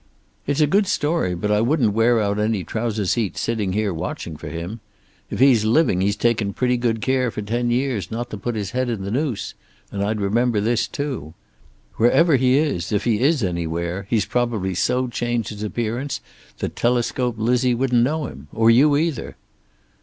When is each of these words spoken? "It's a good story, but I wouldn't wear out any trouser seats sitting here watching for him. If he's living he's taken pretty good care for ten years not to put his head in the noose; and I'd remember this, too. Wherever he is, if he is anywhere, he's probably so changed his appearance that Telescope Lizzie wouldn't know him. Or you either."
"It's 0.47 0.61
a 0.61 0.65
good 0.65 0.87
story, 0.87 1.35
but 1.35 1.51
I 1.51 1.61
wouldn't 1.61 1.93
wear 1.93 2.19
out 2.19 2.39
any 2.39 2.63
trouser 2.63 3.05
seats 3.05 3.39
sitting 3.39 3.73
here 3.73 3.93
watching 3.93 4.35
for 4.35 4.49
him. 4.49 4.79
If 5.29 5.37
he's 5.37 5.63
living 5.63 6.01
he's 6.01 6.15
taken 6.15 6.53
pretty 6.55 6.75
good 6.75 7.01
care 7.01 7.29
for 7.29 7.43
ten 7.43 7.69
years 7.69 8.09
not 8.09 8.31
to 8.31 8.37
put 8.39 8.55
his 8.55 8.71
head 8.71 8.89
in 8.89 9.03
the 9.03 9.11
noose; 9.11 9.53
and 9.91 10.01
I'd 10.03 10.19
remember 10.19 10.59
this, 10.59 10.87
too. 10.87 11.35
Wherever 11.97 12.35
he 12.35 12.57
is, 12.57 12.91
if 12.91 13.03
he 13.03 13.19
is 13.19 13.43
anywhere, 13.43 14.07
he's 14.09 14.25
probably 14.25 14.73
so 14.73 15.07
changed 15.07 15.49
his 15.49 15.61
appearance 15.61 16.19
that 16.57 16.75
Telescope 16.75 17.35
Lizzie 17.37 17.75
wouldn't 17.75 18.01
know 18.01 18.25
him. 18.25 18.47
Or 18.51 18.71
you 18.71 18.97
either." 18.97 19.35